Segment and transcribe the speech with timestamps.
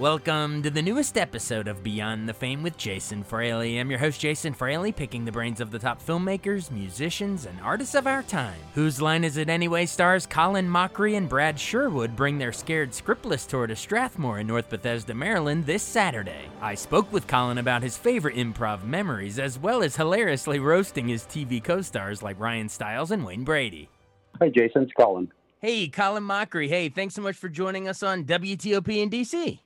[0.00, 3.76] Welcome to the newest episode of Beyond the Fame with Jason Fraley.
[3.76, 7.94] I'm your host, Jason Fraley, picking the brains of the top filmmakers, musicians, and artists
[7.94, 8.58] of our time.
[8.74, 13.46] Whose Line Is It Anyway stars Colin Mochrie and Brad Sherwood bring their Scared Scriptless
[13.46, 16.48] tour to Strathmore in North Bethesda, Maryland this Saturday.
[16.62, 21.24] I spoke with Colin about his favorite improv memories, as well as hilariously roasting his
[21.24, 23.90] TV co stars like Ryan Stiles and Wayne Brady.
[24.40, 24.84] Hi, Jason.
[24.84, 25.30] It's Colin.
[25.58, 26.70] Hey, Colin Mochrie.
[26.70, 29.58] Hey, thanks so much for joining us on WTOP in DC.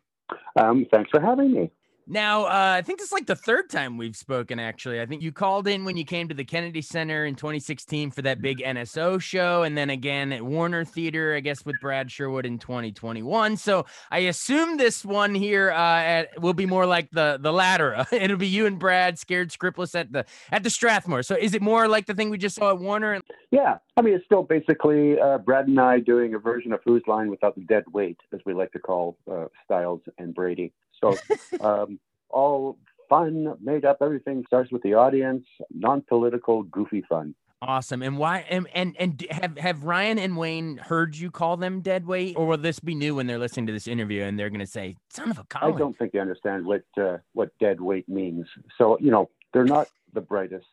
[0.56, 1.70] Um, thanks for having me.
[2.06, 5.00] Now, uh, I think this is like the third time we've spoken, actually.
[5.00, 8.20] I think you called in when you came to the Kennedy Center in 2016 for
[8.22, 12.44] that big NSO show, and then again at Warner Theater, I guess, with Brad Sherwood
[12.44, 13.56] in 2021.
[13.56, 18.04] So I assume this one here uh, at, will be more like the the latter.
[18.12, 21.22] It'll be you and Brad, scared scriptless at the at the Strathmore.
[21.22, 23.14] So is it more like the thing we just saw at Warner?
[23.14, 26.80] And- Yeah, I mean, it's still basically uh, Brad and I doing a version of
[26.84, 30.72] Whose Line without the dead weight, as we like to call uh, Stiles and Brady.
[31.00, 31.16] So
[31.60, 31.98] um,
[32.30, 32.78] all
[33.08, 33.98] fun, made up.
[34.00, 35.44] Everything starts with the audience.
[35.70, 37.34] Non-political, goofy fun.
[37.62, 38.02] Awesome.
[38.02, 38.44] And why?
[38.50, 42.46] And and and have have Ryan and Wayne heard you call them dead weight, or
[42.46, 44.96] will this be new when they're listening to this interview and they're going to say,
[45.08, 45.74] "Son of a Colin"?
[45.74, 48.46] I don't think they understand what uh, what dead weight means.
[48.76, 50.66] So you know, they're not the brightest.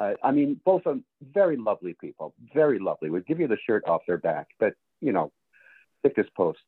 [0.00, 0.96] Uh, I mean, both are
[1.32, 3.08] very lovely people, very lovely.
[3.08, 5.30] Would give you the shirt off their back, but you know,
[6.02, 6.62] thick as posts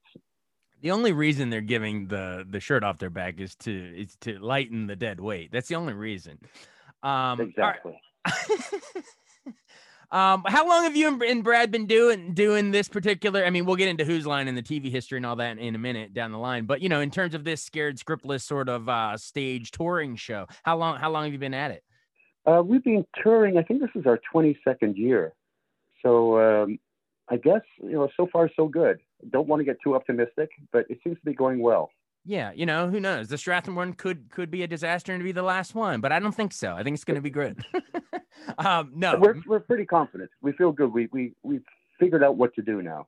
[0.81, 4.39] the only reason they're giving the the shirt off their back is to is to
[4.39, 5.51] lighten the dead weight.
[5.53, 6.39] That's the only reason.
[7.03, 8.01] Um, exactly.
[10.11, 13.45] um, how long have you and Brad been doing doing this particular?
[13.45, 15.75] I mean, we'll get into whose line and the TV history and all that in
[15.75, 16.67] a minute down the line.
[16.67, 20.47] But you know, in terms of this scared scriptless sort of uh, stage touring show,
[20.63, 21.85] how long how long have you been at it?
[22.47, 23.59] Uh, we've been touring.
[23.59, 25.35] I think this is our 22nd year.
[26.03, 26.79] So um,
[27.31, 29.01] I guess you know, so far so good.
[29.31, 31.91] Don't want to get too optimistic, but it seems to be going well.
[32.25, 33.29] Yeah, you know, who knows?
[33.29, 36.19] The Strathmore one could could be a disaster and be the last one, but I
[36.19, 36.75] don't think so.
[36.75, 37.65] I think it's going to be good.
[38.59, 40.31] um, no, we're we're pretty confident.
[40.43, 40.93] We feel good.
[40.93, 41.65] We we we've
[41.99, 43.07] figured out what to do now.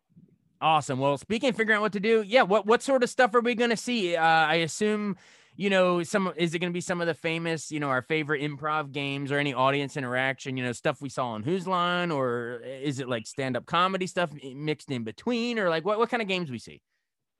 [0.62, 0.98] Awesome.
[0.98, 3.40] Well, speaking of figuring out what to do, yeah, what what sort of stuff are
[3.40, 4.16] we going to see?
[4.16, 5.16] Uh, I assume
[5.60, 8.00] you know, some is it going to be some of the famous, you know, our
[8.00, 12.10] favorite improv games or any audience interaction, you know, stuff we saw on Whose Line,
[12.10, 16.08] or is it like stand up comedy stuff mixed in between, or like what, what
[16.08, 16.80] kind of games we see?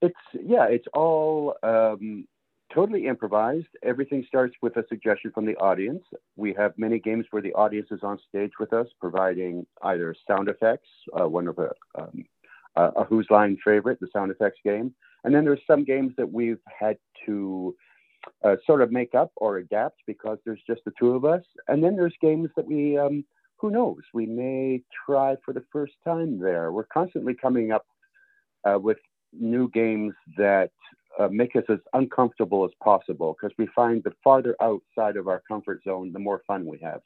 [0.03, 2.27] It's yeah, it's all um,
[2.71, 3.65] totally improvised.
[3.81, 6.03] Everything starts with a suggestion from the audience.
[6.35, 10.47] We have many games where the audience is on stage with us, providing either sound
[10.47, 10.89] effects,
[11.19, 12.23] uh, one of a, um,
[12.75, 14.93] a Whose Line favorite, the sound effects game,
[15.23, 17.75] and then there's some games that we've had to
[18.43, 21.43] uh, sort of make up or adapt because there's just the two of us.
[21.67, 23.23] And then there's games that we, um,
[23.57, 26.71] who knows, we may try for the first time there.
[26.71, 27.85] We're constantly coming up
[28.63, 28.97] uh, with
[29.33, 30.71] new games that
[31.19, 35.41] uh, make us as uncomfortable as possible because we find the farther outside of our
[35.47, 37.01] comfort zone, the more fun we have.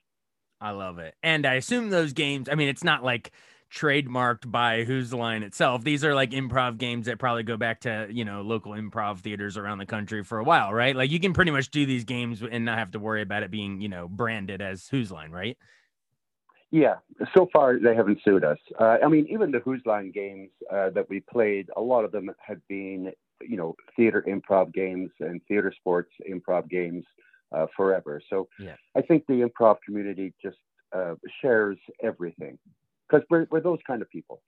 [0.61, 1.15] I love it.
[1.21, 3.31] And I assume those games, I mean, it's not like
[3.75, 5.83] trademarked by Whose Line itself.
[5.83, 9.57] These are like improv games that probably go back to, you know, local improv theaters
[9.57, 10.95] around the country for a while, right?
[10.95, 13.51] Like you can pretty much do these games and not have to worry about it
[13.51, 15.57] being, you know, branded as Whose Line, right?
[16.71, 16.95] Yeah,
[17.33, 18.57] so far they haven't sued us.
[18.79, 22.11] Uh, I mean, even the Whose Line games uh, that we played, a lot of
[22.11, 23.11] them have been,
[23.41, 27.03] you know, theater improv games and theater sports improv games
[27.51, 28.21] uh, forever.
[28.29, 28.75] So yeah.
[28.95, 30.57] I think the improv community just
[30.93, 32.57] uh, shares everything
[33.09, 34.41] because we're, we're those kind of people.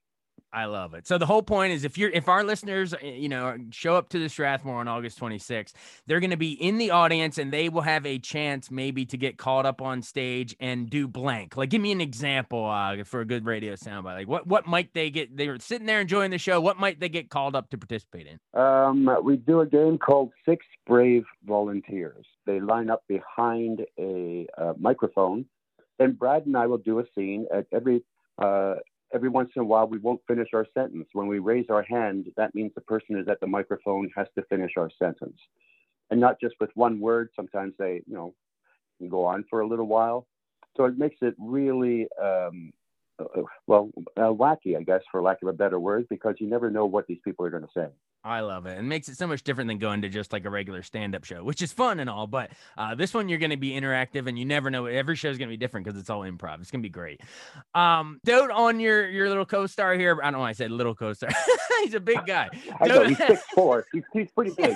[0.53, 1.05] I love it.
[1.07, 4.09] So the whole point is if you're if our listeners, eh, you know, show up
[4.09, 5.73] to the Strathmore on August 26th,
[6.05, 9.17] they're going to be in the audience and they will have a chance maybe to
[9.17, 11.57] get called up on stage and do blank.
[11.57, 14.15] Like give me an example uh, for a good radio soundbite.
[14.15, 16.99] Like what what might they get they were sitting there enjoying the show, what might
[16.99, 18.59] they get called up to participate in?
[18.59, 22.25] Um, we do a game called Six Brave Volunteers.
[22.45, 25.45] They line up behind a, a microphone.
[25.99, 28.03] Then Brad and I will do a scene at every
[28.37, 28.75] uh,
[29.13, 31.07] every once in a while we won't finish our sentence.
[31.13, 34.43] When we raise our hand, that means the person is at the microphone has to
[34.43, 35.39] finish our sentence,
[36.09, 37.29] and not just with one word.
[37.35, 38.33] Sometimes they, you know,
[38.97, 40.27] can go on for a little while.
[40.75, 42.71] So it makes it really, um,
[43.65, 46.85] well, uh, wacky, I guess, for lack of a better word, because you never know
[46.85, 47.87] what these people are going to say.
[48.27, 48.77] I love it.
[48.77, 51.43] It makes it so much different than going to just like a regular stand-up show,
[51.43, 52.27] which is fun and all.
[52.27, 54.85] But uh, this one, you're going to be interactive, and you never know.
[54.85, 56.59] Every show is going to be different because it's all improv.
[56.59, 57.21] It's going to be great.
[57.73, 60.19] Um, Dote on your your little co-star here.
[60.21, 60.39] I don't know.
[60.39, 61.29] why I said little co-star.
[61.83, 62.49] he's a big guy.
[62.81, 63.85] I know he's six four.
[63.93, 64.75] He's, he's pretty big.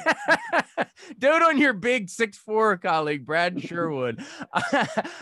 [1.20, 4.24] Dote on your big six four colleague Brad Sherwood.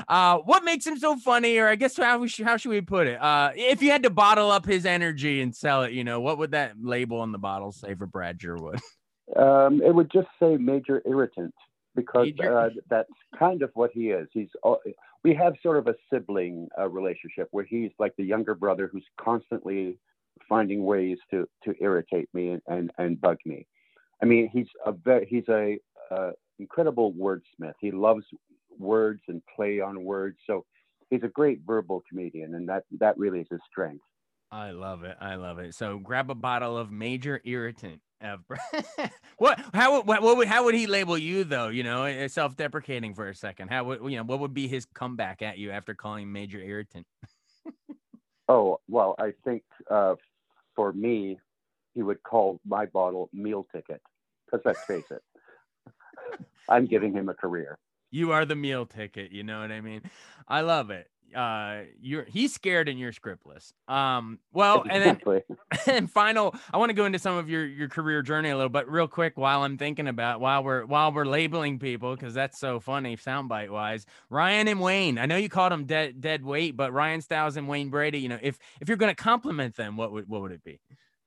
[0.08, 2.82] uh, what makes him so funny, or I guess how we should, how should we
[2.82, 3.09] put it?
[3.16, 6.38] Uh, if you had to bottle up his energy and sell it, you know, what
[6.38, 8.80] would that label on the bottle say for Brad Sherwood?
[9.36, 11.54] Um, it would just say major irritant
[11.96, 14.28] because uh, that's kind of what he is.
[14.34, 14.74] He's uh,
[15.24, 19.06] we have sort of a sibling uh, relationship where he's like the younger brother who's
[19.22, 20.00] constantly
[20.48, 23.68] finding ways to to irritate me and and, and bug me.
[24.22, 25.78] I mean, he's a very he's a
[26.12, 27.76] uh, incredible wordsmith.
[27.80, 28.26] He loves
[28.78, 30.38] words and play on words.
[30.48, 30.66] So
[31.10, 34.04] he's a great verbal comedian, and that that really is his strength.
[34.52, 35.16] I love it.
[35.22, 35.76] I love it.
[35.76, 38.02] So grab a bottle of major irritant.
[39.38, 39.60] what?
[39.74, 40.02] How?
[40.02, 40.48] What, what would?
[40.48, 41.70] How would he label you though?
[41.70, 43.70] You know, eh, self-deprecating for a second.
[43.70, 44.24] How would you know?
[44.24, 47.08] What would be his comeback at you after calling major irritant?
[48.50, 50.16] oh well, I think uh,
[50.76, 51.40] for me,
[51.94, 54.02] he would call my bottle meal ticket.
[54.46, 55.22] Because let's face it,
[56.70, 57.78] I'm giving him a career.
[58.12, 59.32] You are the meal ticket.
[59.32, 60.02] You know what I mean?
[60.48, 61.08] I love it.
[61.36, 63.74] Uh you're he's scared and you're scriptless.
[63.88, 65.42] Um well and then
[65.86, 68.70] and final i want to go into some of your your career journey a little
[68.70, 72.60] but real quick while i'm thinking about while we're while we're labeling people because that's
[72.60, 75.20] so funny soundbite wise ryan and wayne.
[75.20, 78.30] I know you called them dead dead weight but ryan stiles and wayne brady you
[78.30, 80.80] know if if you're going to compliment them what would what would it be?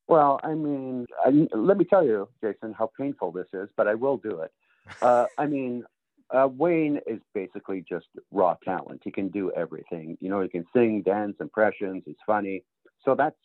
[0.09, 3.95] Well i mean I, let me tell you jason how painful this is but i
[3.95, 4.51] will do it.
[5.01, 5.85] Uh, i mean
[6.33, 9.03] uh, Wayne is basically just raw talent.
[9.05, 10.17] He can do everything.
[10.21, 12.03] You know, he can sing, dance, impressions.
[12.07, 12.65] He's funny.
[13.05, 13.37] So that's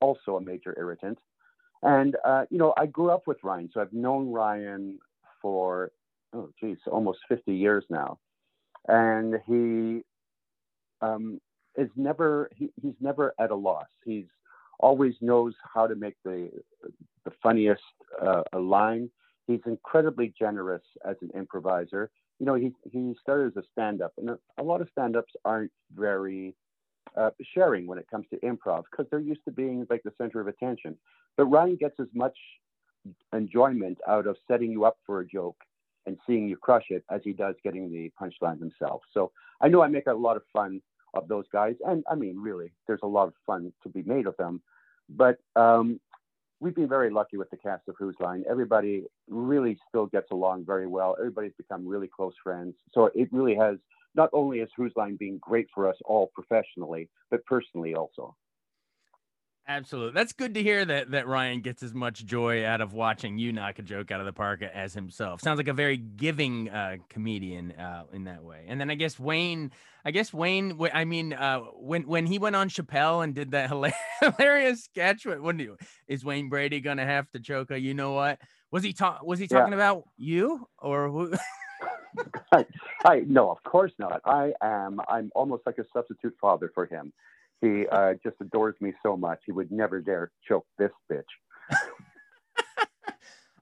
[0.00, 1.18] also a major irritant.
[1.82, 3.70] And, uh, you know, I grew up with Ryan.
[3.72, 4.98] So I've known Ryan
[5.40, 5.92] for,
[6.34, 8.18] oh, geez, almost 50 years now.
[8.86, 10.02] And he
[11.00, 11.40] um,
[11.76, 13.86] is never, he, he's never at a loss.
[14.04, 14.26] He's
[14.78, 16.50] always knows how to make the,
[17.24, 17.82] the funniest
[18.20, 19.10] uh, line
[19.46, 22.10] he's incredibly generous as an improviser.
[22.38, 26.54] You know, he he started as a stand-up, and a, lot of stand-ups aren't very
[27.16, 30.40] uh, sharing when it comes to improv because they're used to being like the center
[30.40, 30.96] of attention.
[31.36, 32.36] But Ryan gets as much
[33.32, 35.56] enjoyment out of setting you up for a joke
[36.06, 39.02] and seeing you crush it as he does getting the punchline himself.
[39.12, 40.80] So I know I make a lot of fun
[41.14, 44.26] of those guys, and I mean, really, there's a lot of fun to be made
[44.26, 44.62] of them.
[45.08, 46.00] But um,
[46.60, 48.44] we've been very lucky with the cast of Whose Line.
[48.48, 51.16] Everybody really still gets along very well.
[51.18, 52.74] Everybody's become really close friends.
[52.92, 53.76] So it really has
[54.14, 58.36] not only is Whose Line being great for us all professionally, but personally also.
[59.68, 60.12] Absolutely.
[60.14, 63.52] That's good to hear that that Ryan gets as much joy out of watching you
[63.52, 65.40] knock a joke out of the park as himself.
[65.40, 68.64] Sounds like a very giving uh, comedian uh, in that way.
[68.66, 69.70] And then I guess Wayne,
[70.04, 73.70] I guess Wayne, I mean, uh, when when he went on Chappelle and did that
[74.20, 75.76] hilarious sketch, when
[76.08, 77.78] is Wayne Brady gonna have to choke a?
[77.78, 78.40] You know what?
[78.72, 79.22] Was he talk?
[79.24, 79.78] Was he talking yeah.
[79.78, 81.32] about you or who?
[82.52, 82.66] I,
[83.04, 84.20] I no, of course not.
[84.24, 85.00] I am.
[85.08, 87.12] I'm almost like a substitute father for him.
[87.60, 89.40] He uh, just adores me so much.
[89.46, 91.22] He would never dare choke this bitch.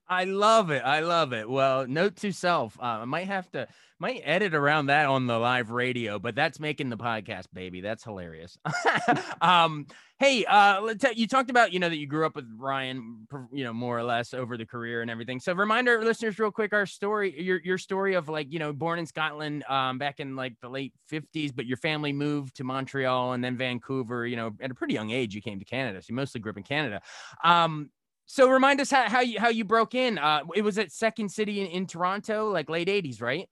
[0.08, 0.82] I love it.
[0.84, 1.48] I love it.
[1.48, 3.68] Well, note to self, uh, I might have to
[4.00, 7.80] might edit around that on the live radio, but that's making the podcast, baby.
[7.80, 8.56] That's hilarious.
[9.40, 9.86] um,
[10.18, 13.72] hey, uh, you talked about you know that you grew up with Ryan, you know,
[13.72, 15.40] more or less over the career and everything.
[15.40, 18.98] So, reminder listeners real quick our story, your your story of like you know, born
[18.98, 23.32] in Scotland, um, back in like the late '50s, but your family moved to Montreal
[23.32, 24.26] and then Vancouver.
[24.26, 26.00] You know, at a pretty young age, you came to Canada.
[26.00, 27.02] So you mostly grew up in Canada.
[27.42, 27.90] Um,
[28.30, 30.18] so remind us how, how you how you broke in.
[30.18, 33.49] Uh, it was at Second City in, in Toronto, like late '80s, right?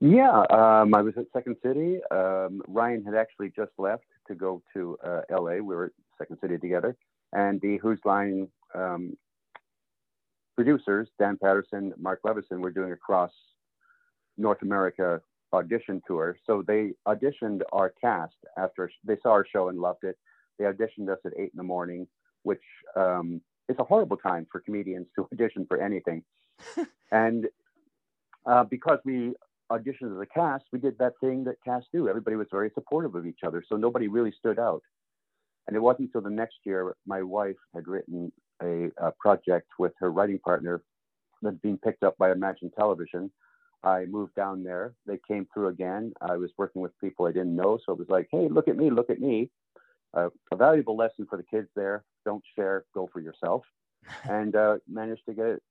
[0.00, 2.00] Yeah, um, I was at Second City.
[2.10, 5.54] Um, Ryan had actually just left to go to uh, LA.
[5.54, 6.96] We were at Second City together.
[7.32, 9.16] And the Whose Line um,
[10.56, 13.30] producers, Dan Patterson, Mark Leveson, were doing a cross
[14.36, 15.20] North America
[15.52, 16.36] audition tour.
[16.48, 20.18] So they auditioned our cast after they saw our show and loved it.
[20.58, 22.08] They auditioned us at eight in the morning,
[22.42, 22.62] which
[22.96, 26.22] um, is a horrible time for comedians to audition for anything.
[27.12, 27.46] and
[28.46, 29.34] uh, because we
[29.70, 32.08] auditioned as a cast, we did that thing that casts do.
[32.08, 34.82] Everybody was very supportive of each other, so nobody really stood out.
[35.66, 38.32] And it wasn't until the next year my wife had written
[38.62, 40.82] a, a project with her writing partner
[41.40, 43.30] that's being picked up by Imagine Television.
[43.84, 44.94] I moved down there.
[45.06, 46.12] They came through again.
[46.20, 48.76] I was working with people I didn't know, so it was like, hey, look at
[48.76, 49.50] me, look at me.
[50.14, 52.04] Uh, a valuable lesson for the kids there.
[52.24, 53.64] Don't share, go for yourself.
[54.24, 55.62] and uh, managed to get it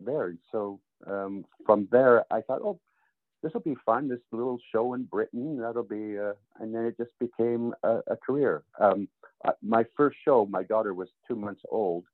[0.00, 0.34] there.
[0.52, 2.78] So um, from there, I thought, oh,
[3.42, 4.08] this will be fun.
[4.08, 8.16] This little show in Britain, that'll be, uh, and then it just became a, a
[8.16, 8.64] career.
[8.80, 9.08] Um,
[9.44, 12.04] uh, my first show, my daughter was two months old.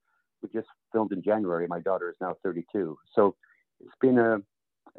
[0.43, 1.67] We just filmed in January.
[1.67, 2.99] My daughter is now 32.
[3.15, 3.35] So
[3.81, 4.37] it's been a,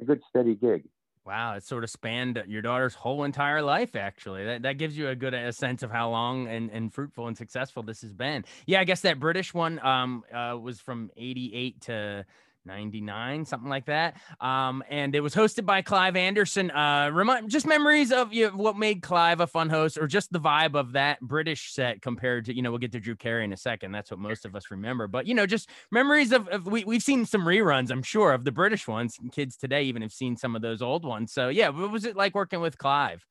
[0.02, 0.86] a good steady gig.
[1.26, 3.96] Wow, it sort of spanned your daughter's whole entire life.
[3.96, 7.28] Actually, that, that gives you a good a sense of how long and, and fruitful
[7.28, 8.46] and successful this has been.
[8.68, 12.26] Yeah, I guess that British one um uh, was from '88 to
[12.66, 14.18] 99 something like that.
[14.40, 18.56] Um and it was hosted by clive anderson uh remind just memories of you know,
[18.56, 22.46] what made clive a fun host or just the vibe of that british set compared
[22.46, 23.92] to you know we'll get to drew carey in a second.
[23.92, 25.08] That's what most of us remember.
[25.08, 28.44] But you know just memories of, of we, we've seen some reruns i'm sure of
[28.44, 29.18] the british ones.
[29.32, 31.32] Kids today even have seen some of those old ones.
[31.32, 33.26] So yeah what was it like working with clive?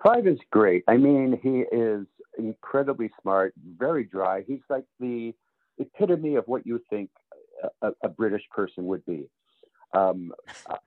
[0.00, 0.84] Clive is great.
[0.88, 2.06] I mean he is
[2.38, 4.44] incredibly smart very dry.
[4.46, 5.34] He's like the
[5.78, 7.10] epitome of what you think
[7.82, 9.28] a, a British person would be.
[9.92, 10.32] Um,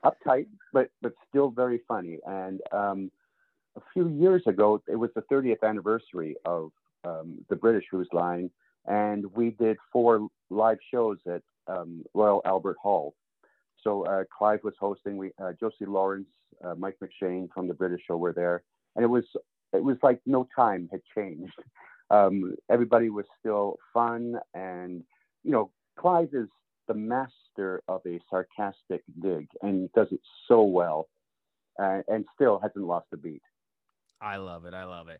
[0.04, 2.20] uptight, but but still very funny.
[2.28, 3.12] And um,
[3.76, 6.72] a few years ago, it was the 30th anniversary of
[7.04, 8.52] um, the British Whose Line,
[8.86, 13.16] and we did four live shows at um, Royal Albert Hall.
[13.84, 15.18] So uh, Clive was hosting.
[15.18, 16.28] We uh, Josie Lawrence,
[16.64, 18.64] uh, Mike McShane from the British show were there,
[18.96, 19.24] and it was
[19.74, 21.54] it was like no time had changed.
[22.12, 25.04] Um, everybody was still fun, and
[25.44, 26.48] you know Clive is
[26.90, 31.08] the master of a sarcastic dig and does it so well
[31.82, 33.44] uh, and still hasn't lost a beat.
[34.20, 34.74] I love it.
[34.74, 35.20] I love it.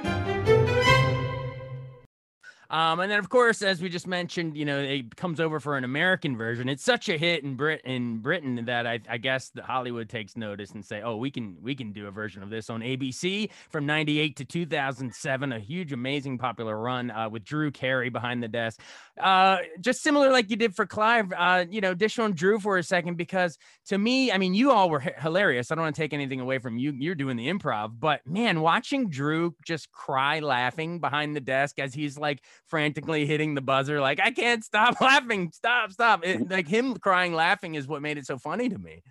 [2.71, 5.75] Um, and then, of course, as we just mentioned, you know, it comes over for
[5.75, 6.69] an American version.
[6.69, 10.71] It's such a hit in Brit in Britain that I, I guess Hollywood takes notice
[10.71, 13.85] and say, "Oh, we can we can do a version of this on ABC from
[13.85, 18.79] '98 to 2007." A huge, amazing, popular run uh, with Drew Carey behind the desk.
[19.19, 21.33] Uh, just similar like you did for Clive.
[21.37, 24.71] Uh, you know, dish on Drew for a second because to me, I mean, you
[24.71, 25.71] all were h- hilarious.
[25.71, 26.93] I don't want to take anything away from you.
[26.93, 31.93] You're doing the improv, but man, watching Drew just cry laughing behind the desk as
[31.93, 35.51] he's like frantically hitting the buzzer, like, I can't stop laughing.
[35.53, 36.25] Stop, stop.
[36.25, 39.03] It, like him crying laughing is what made it so funny to me.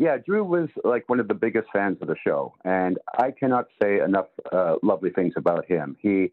[0.00, 3.66] Yeah, Drew was like one of the biggest fans of the show, and I cannot
[3.82, 5.94] say enough uh, lovely things about him.
[6.00, 6.32] He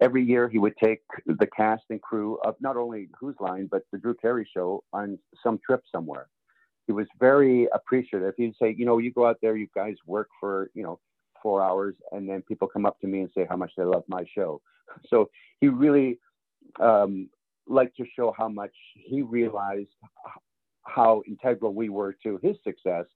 [0.00, 3.82] every year he would take the cast and crew of not only Whose Line but
[3.92, 6.28] the Drew Carey Show on some trip somewhere.
[6.86, 8.32] He was very appreciative.
[8.38, 10.98] He'd say, you know, you go out there, you guys work for you know
[11.42, 14.04] four hours, and then people come up to me and say how much they love
[14.08, 14.60] my show.
[15.08, 15.30] So
[15.60, 16.18] he really
[16.78, 17.30] um,
[17.66, 19.88] liked to show how much he realized
[20.82, 23.06] how integral we were to his success.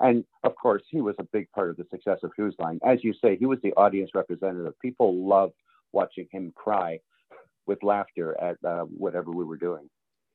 [0.00, 2.80] And of course, he was a big part of the success of Whose Line.
[2.84, 4.72] As you say, he was the audience representative.
[4.80, 5.54] People loved
[5.92, 6.98] watching him cry
[7.66, 9.88] with laughter at uh, whatever we were doing.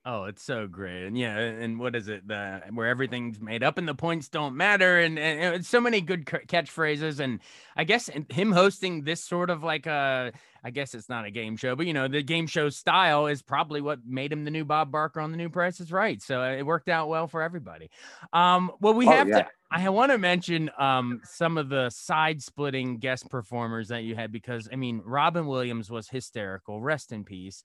[0.08, 1.08] Oh, it's so great.
[1.08, 2.28] And yeah, and what is it?
[2.28, 6.00] The where everything's made up and the points don't matter and, and, and so many
[6.00, 7.40] good catchphrases and
[7.76, 10.32] I guess him hosting this sort of like a
[10.64, 13.42] I guess it's not a game show, but you know, the game show style is
[13.42, 16.22] probably what made him the new Bob Barker on the new Price is Right.
[16.22, 17.90] So uh, it worked out well for everybody.
[18.32, 19.40] Um, well, we Oh, have yeah.
[19.40, 24.16] to I want to mention um, some of the side splitting guest performers that you
[24.16, 26.80] had because I mean, Robin Williams was hysterical.
[26.80, 27.64] Rest in peace.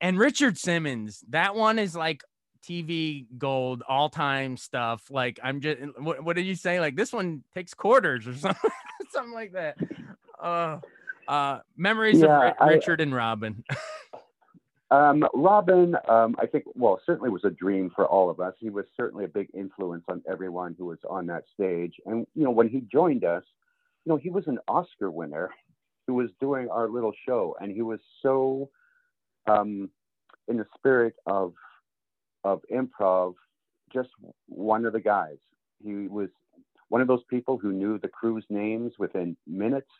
[0.00, 2.22] And Richard Simmons, that one is like
[2.66, 5.10] TV gold all time stuff.
[5.10, 6.80] Like I'm just what, what did you say?
[6.80, 8.70] Like this one takes quarters or something,
[9.10, 9.76] something like that.
[10.40, 10.78] Uh,
[11.28, 13.62] uh, memories yeah, of Richard I, and Robin.
[14.90, 18.54] um, Robin, um, I think, well, certainly was a dream for all of us.
[18.58, 21.94] He was certainly a big influence on everyone who was on that stage.
[22.06, 23.44] And you know, when he joined us,
[24.04, 25.50] you know, he was an Oscar winner
[26.06, 28.70] who was doing our little show, and he was so
[29.46, 29.90] um,
[30.48, 31.54] in the spirit of
[32.42, 33.34] of improv,
[33.92, 34.08] just
[34.46, 35.36] one of the guys.
[35.84, 36.28] He was
[36.88, 39.90] one of those people who knew the crew's names within minutes.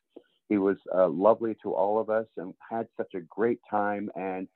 [0.49, 4.11] He was uh, lovely to all of us and had such a great time.
[4.17, 4.49] And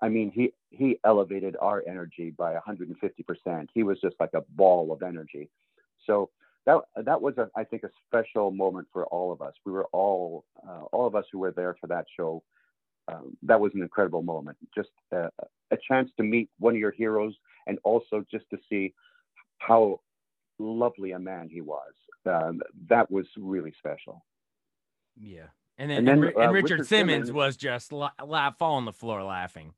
[0.00, 3.70] I mean, he he elevated our energy by 150 percent.
[3.72, 5.48] He was just like a ball of energy.
[6.06, 6.30] So
[6.66, 9.54] that that was a, I think a special moment for all of us.
[9.64, 12.42] We were all uh, all of us who were there for that show
[13.08, 14.56] um, that was an incredible moment.
[14.74, 15.28] Just uh,
[15.70, 17.34] a chance to meet one of your heroes
[17.66, 18.94] and also just to see
[19.58, 20.00] how
[20.58, 21.92] lovely a man he was.
[22.24, 24.24] Um, that was really special.
[25.20, 25.46] Yeah.
[25.78, 28.74] And then, and, then, and, uh, Richard, Richard, Simmons, Simmons was just la-, la- fall
[28.74, 29.74] on the floor laughing.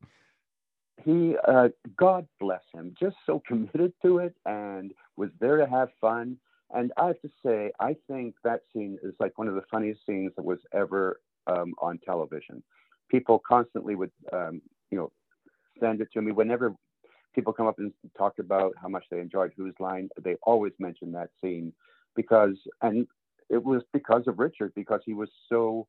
[1.04, 5.88] He, uh, God bless him, just so committed to it and was there to have
[6.00, 6.38] fun.
[6.70, 10.00] And I have to say, I think that scene is like one of the funniest
[10.06, 12.62] scenes that was ever um, on television
[13.10, 14.60] people constantly would, um,
[14.90, 15.10] you know,
[15.80, 16.74] send it to me whenever
[17.34, 20.08] people come up and talk about how much they enjoyed Whose Line.
[20.22, 21.72] They always mention that scene
[22.16, 23.06] because, and
[23.48, 25.86] it was because of Richard because he was so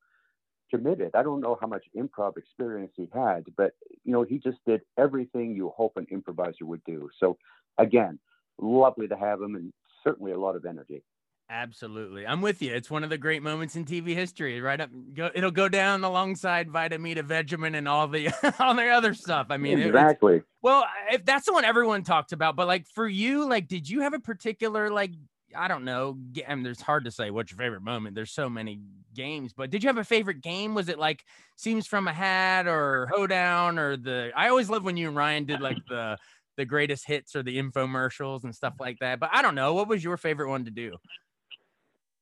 [0.69, 1.11] committed.
[1.15, 3.73] I don't know how much improv experience he had, but
[4.03, 7.09] you know, he just did everything you hope an improviser would do.
[7.19, 7.37] So
[7.77, 8.19] again,
[8.59, 9.73] lovely to have him and
[10.03, 11.03] certainly a lot of energy.
[11.51, 12.27] Absolutely.
[12.27, 12.73] I'm with you.
[12.75, 14.61] It's one of the great moments in TV history.
[14.61, 18.29] Right up go, it'll go down alongside Vitameatavegamin and all the
[18.59, 19.47] all the other stuff.
[19.49, 20.37] I mean, exactly.
[20.37, 23.89] It, well, if that's the one everyone talked about, but like for you, like did
[23.89, 25.11] you have a particular like
[25.55, 28.13] I don't know, I mean, there's hard to say what's your favorite moment.
[28.13, 28.81] There's so many
[29.15, 30.75] games, but did you have a favorite game?
[30.75, 31.23] Was it like
[31.55, 35.45] Scenes from a Hat or Hoedown or the I always love when you and Ryan
[35.45, 36.15] did like the
[36.57, 39.19] the greatest hits or the infomercials and stuff like that.
[39.19, 40.91] But I don't know, what was your favorite one to do?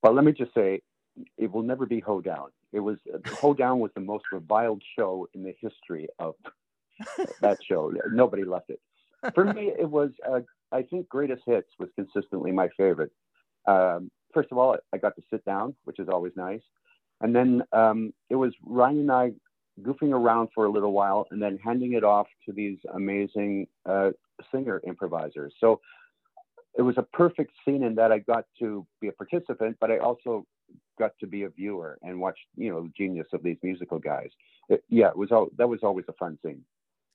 [0.08, 0.80] But let me just say,
[1.38, 2.48] it will never be Hoedown.
[2.72, 6.36] It was Hoedown was the most reviled show in the history of
[7.42, 7.92] that show.
[8.10, 8.80] Nobody left it.
[9.36, 10.12] For me, it was.
[10.26, 10.40] Uh,
[10.72, 13.12] I think Greatest Hits was consistently my favorite.
[13.68, 16.64] Um, first of all, I got to sit down, which is always nice,
[17.20, 19.32] and then um, it was Ryan and I
[19.82, 24.12] goofing around for a little while, and then handing it off to these amazing uh,
[24.54, 25.54] singer improvisers.
[25.60, 25.82] So
[26.78, 29.98] it was a perfect scene in that I got to be a participant, but I
[29.98, 30.46] also
[31.00, 34.30] got to be a viewer and watch, you know, the genius of these musical guys.
[34.70, 36.64] It, yeah, it was all that was always a fun scene.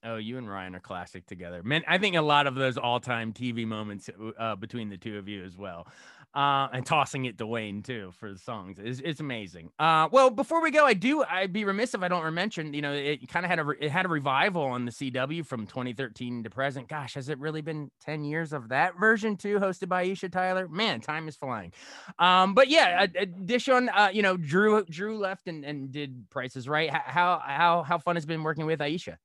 [0.03, 1.63] Oh, you and Ryan are classic together.
[1.63, 5.27] Man, I think a lot of those all-time TV moments uh, between the two of
[5.27, 5.87] you as well
[6.35, 8.79] uh, and tossing it to Wayne too for the songs.
[8.81, 9.69] It's, it's amazing.
[9.77, 12.73] Uh, well, before we go, I do I'd be remiss if I don't mention.
[12.73, 15.67] You know, it kind of had a it had a revival on the CW from
[15.67, 16.87] 2013 to present.
[16.87, 20.67] Gosh, has it really been 10 years of that version too, hosted by Aisha Tyler?
[20.67, 21.71] Man, time is flying.
[22.17, 23.89] Um, but yeah, addition.
[23.89, 26.89] Uh, you know, Drew Drew left and, and did Prices Right.
[26.89, 29.17] How how how fun has been working with Aisha?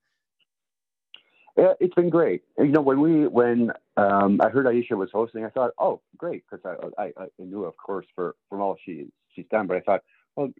[1.59, 2.43] It's been great.
[2.57, 6.45] You know, when we when um, I heard Aisha was hosting, I thought, oh, great,
[6.49, 6.65] because
[6.99, 9.67] I, I, I knew, of course, for from all she she's done.
[9.67, 10.03] But I thought,
[10.37, 10.53] well,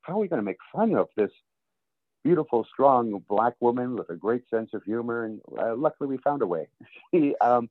[0.00, 1.30] how are we going to make fun of this
[2.24, 5.26] beautiful, strong black woman with a great sense of humor?
[5.26, 6.68] And uh, luckily, we found a way.
[7.10, 7.68] she um,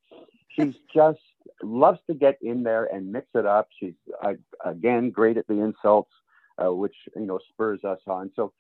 [0.50, 1.19] she's just
[1.63, 3.69] loves to get in there and mix it up.
[3.80, 6.12] She's uh, again great at the insults,
[6.63, 8.30] uh, which you know spurs us on.
[8.36, 8.54] So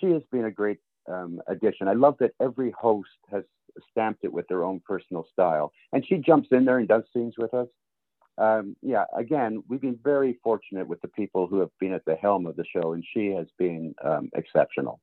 [0.00, 1.88] she has been a great um, addition.
[1.88, 3.44] I love that every host has
[3.90, 5.72] stamped it with their own personal style.
[5.92, 7.68] And she jumps in there and does scenes with us.
[8.38, 12.14] Um, yeah, again, we've been very fortunate with the people who have been at the
[12.14, 15.00] helm of the show, and she has been um, exceptional.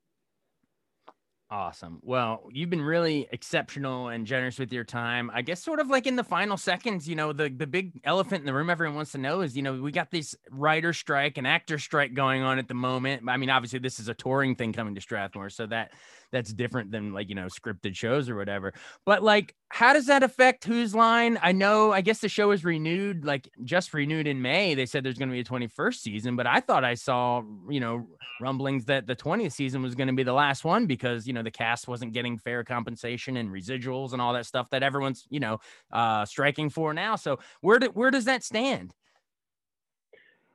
[1.49, 1.99] Awesome.
[2.03, 5.31] Well, you've been really exceptional and generous with your time.
[5.33, 8.41] I guess sort of like in the final seconds, you know, the the big elephant
[8.41, 11.37] in the room everyone wants to know is, you know, we got this writer strike
[11.37, 13.23] and actor strike going on at the moment.
[13.29, 15.93] I mean, obviously this is a touring thing coming to Strathmore, so that
[16.33, 18.73] that's different than like, you know, scripted shows or whatever.
[19.05, 21.37] But like how does that affect whose line?
[21.41, 24.75] I know, I guess the show is renewed, like just renewed in May.
[24.75, 27.79] They said there's going to be a 21st season, but I thought I saw, you
[27.79, 28.07] know,
[28.39, 31.36] rumblings that the 20th season was going to be the last one because, you know,
[31.43, 35.39] the cast wasn't getting fair compensation and residuals and all that stuff that everyone's, you
[35.39, 35.59] know,
[35.91, 37.15] uh, striking for now.
[37.15, 38.93] So where, do, where does that stand?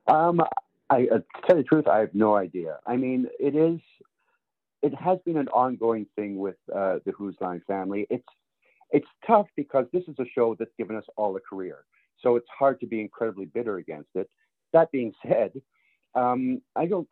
[0.06, 0.40] Um,
[0.90, 2.78] I, uh, to tell you the truth, I have no idea.
[2.86, 3.80] I mean, it is,
[4.82, 8.06] it has been an ongoing thing with uh, the Whose Line family.
[8.10, 8.26] It's
[8.90, 11.84] it's tough because this is a show that's given us all a career.
[12.20, 14.28] So it's hard to be incredibly bitter against it.
[14.72, 15.52] That being said,
[16.14, 17.08] um, I don't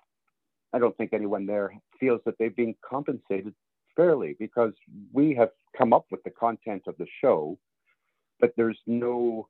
[0.73, 3.55] I don't think anyone there feels that they've been compensated
[3.97, 4.73] fairly because
[5.13, 7.59] we have come up with the content of the show,
[8.39, 9.49] but there's no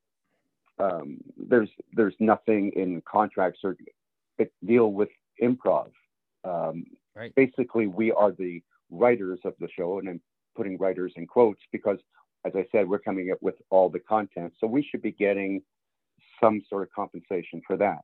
[0.79, 3.77] um, there's there's nothing in contracts or
[4.39, 5.11] that deal with
[5.43, 5.91] improv.
[6.45, 7.35] Um, right.
[7.35, 10.21] Basically, we are the writers of the show, and I'm
[10.57, 11.99] putting writers in quotes because,
[12.47, 15.63] as I said, we're coming up with all the content, so we should be getting
[16.43, 18.01] some sort of compensation for that.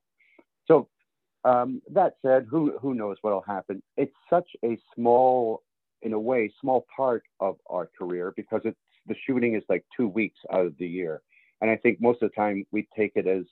[0.67, 0.89] So
[1.47, 3.83] um, that said, who who knows what'll happen?
[3.97, 5.63] It's such a small,
[6.03, 10.09] in a way, small part of our career because it's the shooting is like two
[10.09, 11.23] weeks out of the year,
[11.61, 13.45] and I think most of the time we take it as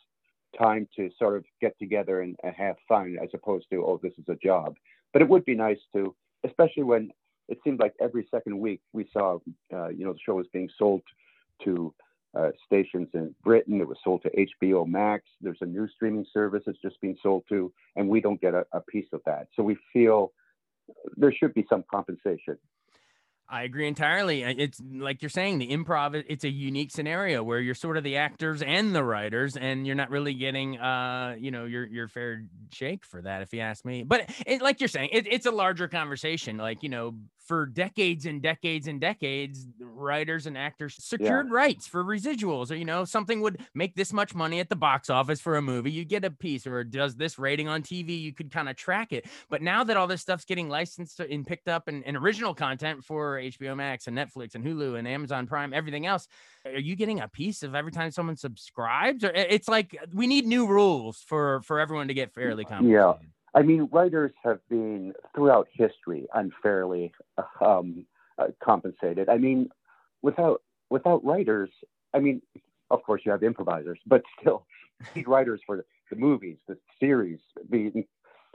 [0.58, 4.12] time to sort of get together and, and have fun as opposed to oh this
[4.18, 4.74] is a job.
[5.12, 7.10] But it would be nice to, especially when
[7.48, 9.38] it seemed like every second week we saw,
[9.72, 11.02] uh, you know, the show was being sold
[11.62, 11.94] to
[12.36, 13.80] uh, stations in Britain.
[13.80, 15.24] It was sold to HBO Max.
[15.40, 18.66] There's a new streaming service that's just being sold to, and we don't get a,
[18.72, 19.48] a piece of that.
[19.54, 20.32] So we feel
[21.16, 22.58] there should be some compensation.
[23.46, 24.42] I agree entirely.
[24.42, 28.16] It's like you're saying, the improv, it's a unique scenario where you're sort of the
[28.16, 32.44] actors and the writers, and you're not really getting, uh, you know, your, your fair
[32.72, 34.02] shake for that, if you ask me.
[34.02, 36.56] But it, like you're saying, it, it's a larger conversation.
[36.56, 41.54] Like, you know, for decades and decades and decades, writers and actors secured yeah.
[41.54, 45.10] rights for residuals, or, you know, something would make this much money at the box
[45.10, 45.90] office for a movie.
[45.90, 49.12] You get a piece, or does this rating on TV, you could kind of track
[49.12, 49.26] it.
[49.50, 53.04] But now that all this stuff's getting licensed and picked up and, and original content
[53.04, 56.26] for HBO Max and Netflix and Hulu and Amazon Prime, everything else.
[56.64, 59.22] Are you getting a piece of every time someone subscribes?
[59.22, 62.92] Or it's like we need new rules for for everyone to get fairly compensated.
[62.92, 63.12] Yeah.
[63.54, 67.12] I mean, writers have been throughout history unfairly
[67.60, 68.04] um,
[68.38, 69.28] uh, compensated.
[69.28, 69.68] I mean,
[70.22, 71.70] without without writers,
[72.12, 72.42] I mean,
[72.90, 74.66] of course you have improvisers, but still,
[75.14, 77.38] these writers for the movies, the series,
[77.70, 77.92] the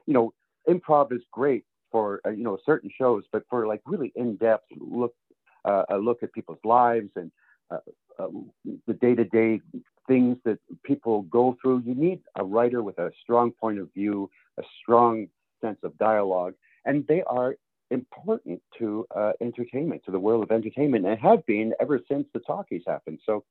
[0.06, 0.34] you know,
[0.68, 5.16] improv is great for uh, you know certain shows, but for like really in-depth look
[5.66, 7.32] uh, a look at people's lives and
[8.20, 8.28] uh
[8.88, 9.62] the day-to-day
[10.08, 14.30] things that people go through, you need a writer with a strong point of view,
[14.58, 15.28] a strong
[15.62, 16.54] sense of dialogue,
[16.86, 17.56] and they are
[17.92, 22.40] important to uh, entertainment, to the world of entertainment, and have been ever since the
[22.40, 23.20] talkies happened.
[23.26, 23.44] So.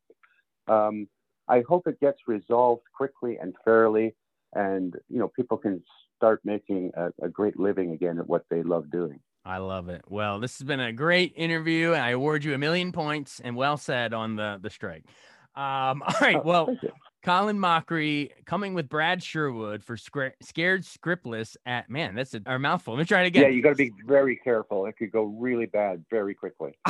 [0.69, 1.09] Um,
[1.49, 4.15] I hope it gets resolved quickly and fairly,
[4.55, 5.83] and you know people can
[6.17, 9.21] start making a, a great living again at what they love doing.
[9.49, 10.03] I love it.
[10.09, 11.93] Well, this has been a great interview.
[11.93, 15.05] I award you a million points and well said on the the strike.
[15.57, 16.37] Um, all right.
[16.37, 16.77] Oh, well,
[17.25, 22.93] Colin Mochrie coming with Brad Sherwood for Scared Scriptless at man, that's a, our mouthful.
[22.93, 23.45] Let me try it again.
[23.45, 24.85] Yeah, you got to be very careful.
[24.85, 26.79] It could go really bad very quickly.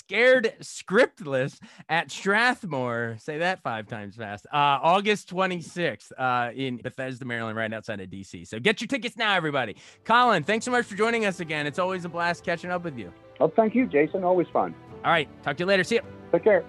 [0.00, 1.58] Scared Scriptless
[1.88, 3.16] at Strathmore.
[3.18, 4.46] Say that five times fast.
[4.46, 8.46] Uh, August 26th uh, in Bethesda, Maryland, right outside of DC.
[8.46, 9.76] So get your tickets now, everybody.
[10.04, 11.66] Colin, thanks so much for joining us again.
[11.66, 13.12] It's always a blast catching up with you.
[13.38, 14.24] Well, thank you, Jason.
[14.24, 14.74] Always fun.
[15.04, 15.28] All right.
[15.42, 15.84] Talk to you later.
[15.84, 16.02] See you.
[16.32, 16.64] Take care.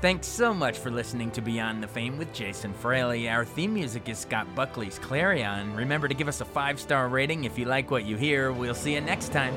[0.00, 3.28] Thanks so much for listening to Beyond the Fame with Jason Fraley.
[3.28, 5.74] Our theme music is Scott Buckley's Clarion.
[5.74, 8.52] Remember to give us a five star rating if you like what you hear.
[8.52, 9.54] We'll see you next time.